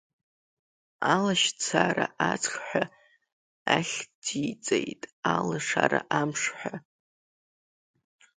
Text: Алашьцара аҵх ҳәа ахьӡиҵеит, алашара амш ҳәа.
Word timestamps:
Алашьцара 1.13 2.05
аҵх 2.31 2.53
ҳәа 2.67 2.83
ахьӡиҵеит, 3.75 5.01
алашара 5.35 5.99
амш 6.19 6.43
ҳәа. 6.57 6.75